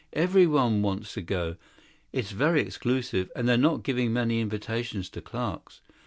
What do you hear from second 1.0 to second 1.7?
to go;